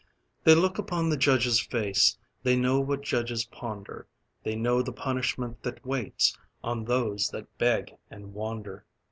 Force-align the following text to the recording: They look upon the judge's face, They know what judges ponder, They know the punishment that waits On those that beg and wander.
They 0.45 0.55
look 0.55 0.79
upon 0.79 1.09
the 1.09 1.15
judge's 1.15 1.59
face, 1.59 2.17
They 2.41 2.55
know 2.55 2.79
what 2.79 3.01
judges 3.03 3.45
ponder, 3.45 4.07
They 4.41 4.55
know 4.55 4.81
the 4.81 4.91
punishment 4.91 5.61
that 5.61 5.85
waits 5.85 6.35
On 6.63 6.85
those 6.85 7.27
that 7.29 7.55
beg 7.59 7.91
and 8.09 8.33
wander. 8.33 8.87